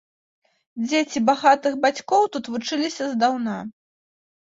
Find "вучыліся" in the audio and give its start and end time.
2.57-3.03